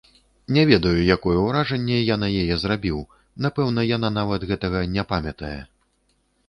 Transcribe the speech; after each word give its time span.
Не 0.55 0.61
ведаю, 0.69 1.03
якое 1.15 1.39
ўражанне 1.43 1.99
я 1.99 2.15
на 2.23 2.31
яе 2.41 2.55
зрабіў, 2.65 2.97
напэўна, 3.49 3.81
яна 3.95 4.09
нават 4.19 4.51
гэтага 4.55 4.85
не 4.97 5.03
памятае. 5.15 5.57